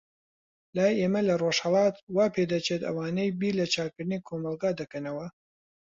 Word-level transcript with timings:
لای 0.75 0.97
ئێمە 0.99 1.21
لە 1.29 1.35
ڕۆژهەلات، 1.41 1.95
وا 2.15 2.25
پێدەچێت 2.35 2.81
ئەوانەی 2.87 3.35
بیر 3.39 3.53
لە 3.61 3.65
چاکردنی 3.73 4.23
کۆمەلگا 4.27 4.71
دەکەنەوە. 4.79 5.27